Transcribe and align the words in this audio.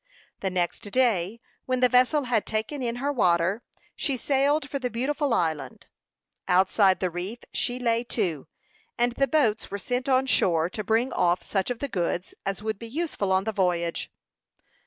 The 0.39 0.49
next 0.49 0.79
day, 0.79 1.39
when 1.67 1.79
the 1.81 1.87
vessel 1.87 2.23
had 2.23 2.43
taken 2.47 2.81
in 2.81 2.95
her 2.95 3.13
water, 3.13 3.61
she 3.95 4.17
sailed 4.17 4.67
for 4.67 4.79
the 4.79 4.89
beautiful 4.89 5.31
island. 5.31 5.85
Outside 6.47 6.99
the 6.99 7.11
reef 7.11 7.37
she 7.53 7.77
lay 7.77 8.03
to, 8.05 8.47
and 8.97 9.11
the 9.11 9.27
boats 9.27 9.69
were 9.69 9.77
sent 9.77 10.09
on 10.09 10.25
shore 10.25 10.71
to 10.71 10.83
bring 10.83 11.13
off 11.13 11.43
such 11.43 11.69
of 11.69 11.77
the 11.77 11.87
goods 11.87 12.33
as 12.47 12.63
would 12.63 12.79
be 12.79 12.87
useful 12.89 13.31
on 13.31 13.43
the 13.43 13.51
voyage. 13.51 14.09